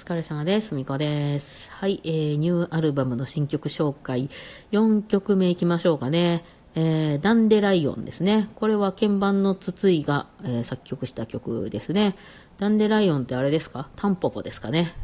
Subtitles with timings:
[0.00, 0.74] 疲れ様です。
[0.74, 1.70] みこです。
[1.72, 4.30] はい、えー、ニューアルバムの新曲紹介、
[4.72, 6.42] 4曲目いきましょうかね。
[6.74, 8.48] えー、ダンデライオンですね。
[8.54, 12.16] これは鍵盤の筒井が、えー作曲した曲ですね。
[12.58, 13.90] ダンデライオンってあれですか？
[13.94, 14.94] タンポポですかね。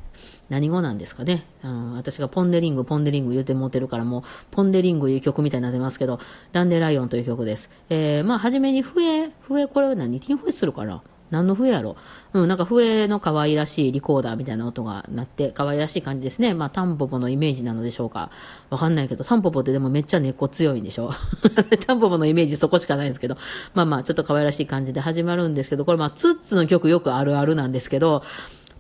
[0.49, 6.21] 何語なんですかね、うん、私がポンデリング、ポンデリング言うて持ってるからもう、ポンデリングいう曲みたいになってますけど、
[6.53, 7.69] ダンデライオンという曲です。
[7.91, 10.21] えー、まあ、はじめに笛、笛、これは何？
[10.21, 11.03] ティン笛するかな？
[11.31, 11.97] 何の笛やろ？
[12.33, 16.55] うん、なんか笛の可愛らしいリコーダーみたいな音が鳴って、可愛らしい感じですね。
[16.55, 18.31] まあ、タンポポのイメージなのでしょうか。
[18.71, 21.11] わかんないけど、タンポポってでもめっちゃ根っこ強いんでしょ？
[21.87, 23.37] タンポポのイメージそこしかないんですけど、
[23.75, 28.23] まあまあ、ちょっと可愛らしい感じで始まるんですけど、これまあ、ツッツの曲よくあるあるなんですけど、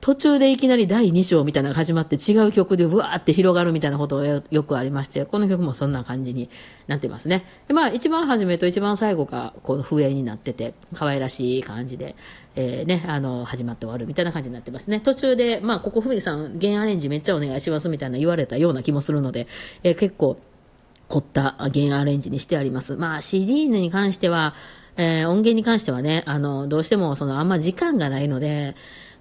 [0.00, 6.50] 途中でいきなり第2章みたいなのが始まって違う曲でうわーって広がるみたいなことがよくありまして、この曲もそんな感じに
[6.86, 7.44] なってますね。
[7.68, 12.14] まあ一番初めと一番最後がこの笛になってて、可愛らしい感じで、
[12.54, 15.00] えー、ね、あの、始まって終わるみたいな感じになってますね。
[15.00, 19.46] 途中で、まあここふみさん、弦アレンジめっちゃお願いしますみたいな言われたような気もするので、
[19.82, 20.38] えー結構
[21.08, 22.96] 凝った弦アレンジにしてあります。
[22.96, 24.54] まあ CD に関しては、
[24.96, 28.74] えー音源に関してはね、あの、どうしてもそのあんま時間がないので、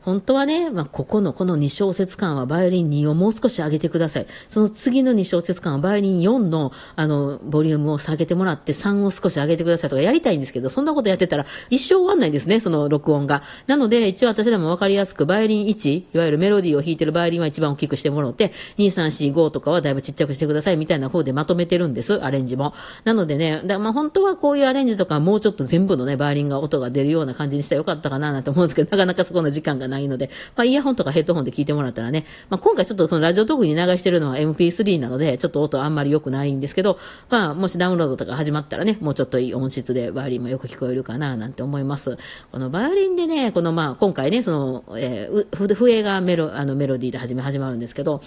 [0.05, 4.27] 本当はね、まあ、ここのこの2小節間はバイオリン2をもう少し上げてください。
[4.47, 13.41] その次の2小節間はバイオリン4の、あの、ボリュームを下げてもらって3を少し上げてくださいとかやりたいんですけど、そんなことやってたら一生終わんないんですね、その録音が。
[13.65, 22.73] なので、一応私でもわかりやすく、バイオリン1、いわゆるメロディーを弾いてるバイオリンは一番大きくしてもらって、2、3、4、5とかはだいぶちっちゃくしてくださいみたいな方でまとめてるんです、アレンジも。
[23.05, 42.17] なのでね、だまあ本当はこういうアレンジとかもうちょっと全部のね、バイオリンが音が出るような感じにしたらよかったかななんて思うんですけど、なかなかそこの時間がないないので、まあイヤホンとかヘッドホンで聞いてもらったらね、まあ今回ちょっとそのラジオトークに流してるのは MP3 なので、ちょっと音あんまり良くないんですけど、まあもしダウンロードとか始まったらね、もうちょっといい音質でバイオリンもよく聞こえるかななんて思います。
[42.51, 48.21] このバイオリンでね、このまあ今回ね、その、えー、笛がメロ、あのメロディーで始め始まるんですけど、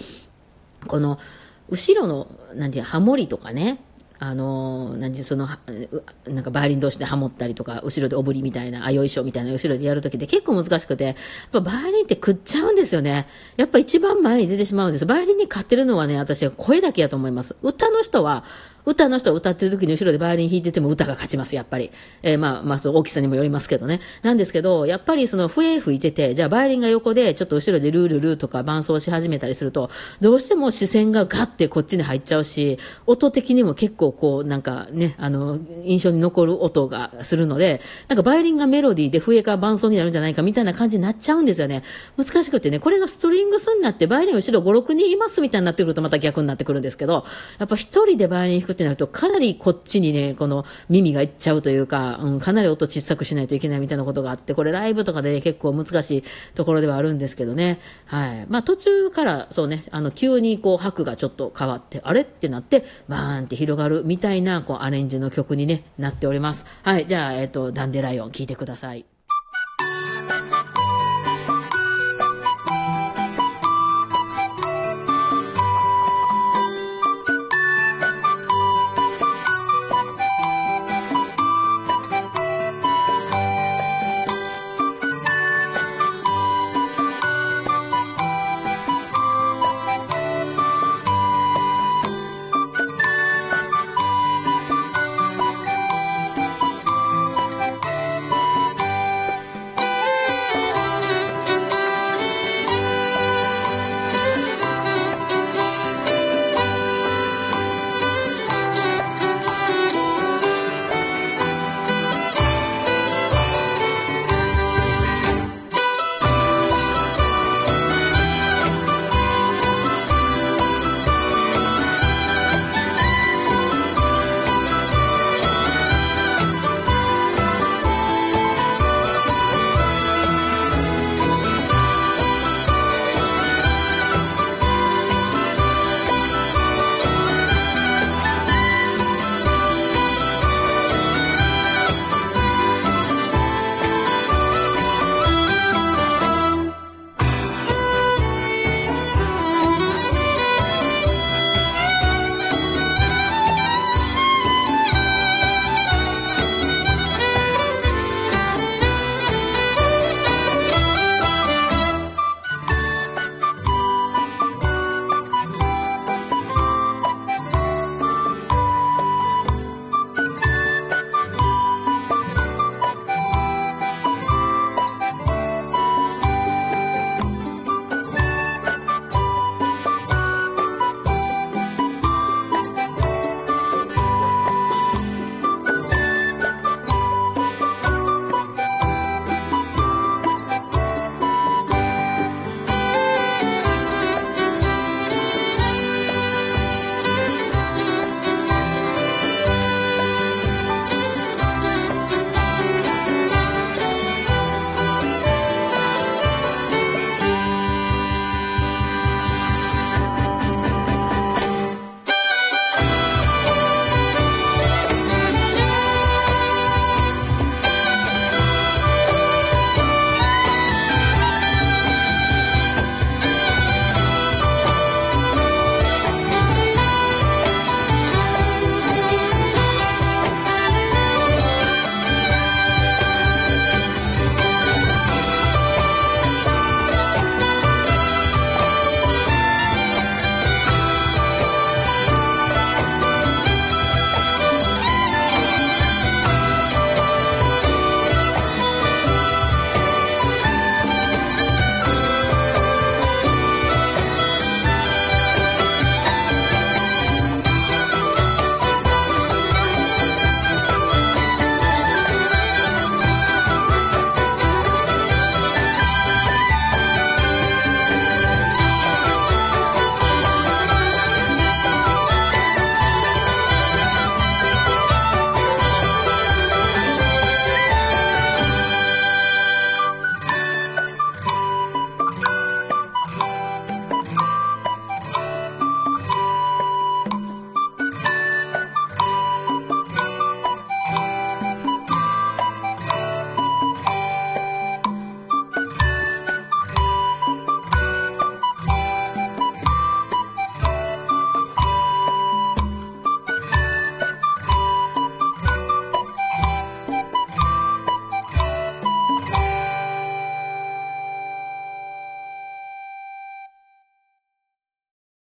[0.86, 1.18] この、
[1.70, 3.80] 後ろの、なんていう、ハモリとかね、
[4.20, 5.48] あの何時、その、
[6.26, 11.14] なんかバイオリン同士でハモったりとか、後ろでおぶりみたいな、あ、よいしょみたいな後ろでやるときって結構難しくて、やっ
[11.52, 13.28] ぱバイオリンって食っちゃうんですよね。
[13.56, 15.06] やっぱ一番前に出てしまうんです。
[15.06, 17.54] バイオリンに勝ってるのはね、私は声だけやと思います。
[17.62, 18.44] 歌の人は、
[18.88, 21.90] 歌の人は歌ってる時に後ろでバイオリン弾いてても歌が勝ちます、やっぱり。
[22.22, 24.00] えーまあ、まあ、その大きさにもよりますけどね。
[24.22, 29.90] なんですけど、やっぱりその笛吹いてて、じゃあバイオリンが横でちょっと後ろでルールルーとか伴奏し始めたりすると、
[30.22, 41.82] どうしても視線がガッてこっちに入っちゃうし、音的にも結構こう、なんかね、あの、印象に残る音がするので、なんかバイオリンがメロディーで笛が伴奏になるんじゃないかみたいな感じになっちゃうんですよね。
[42.16, 47.24] 難しくてね、これがストリングスになって、バイオリン後ろ5、6人いますみたいになってくるとまた逆になってくるんですけど、
[47.58, 56.24] やっぱ一人でバイオリン弾くってなると、かなりこっちにね、この耳がいっちゃうというか、うん、かなり音小さくしないといけないみたいなことがあって、これライブとかで、ね、結構難しい
[56.54, 57.80] ところではあるんですけどね。
[58.06, 58.46] はい。
[58.48, 62.20] まあ途中から、そうね、あの、急にこう、拍がちょっと変わって、あれ？
[62.20, 66.64] ってなって、バーンって広がるみたいな、こう、アレンジの曲にね、なっております。
[66.84, 67.06] はい。
[67.06, 69.17] じゃあ、えっ、と、ダンデライオン聴いてください。